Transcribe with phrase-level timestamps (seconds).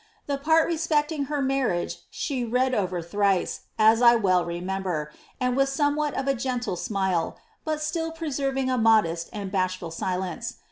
[0.25, 5.69] The part respecting her marriage she nad over thrice, as I well remember, and with
[5.69, 10.55] somewhat of a gentle •mile, but still preserving a modest and bashful silence.